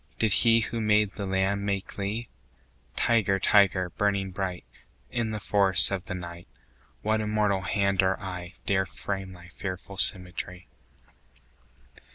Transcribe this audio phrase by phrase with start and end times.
[0.17, 2.27] Did He who made the lamb make thee?
[2.95, 4.65] 20 Tiger, tiger, burning bright
[5.11, 6.47] In the forests of the night,
[7.03, 10.67] What immortal hand or eye Dare frame thy fearful symmetry?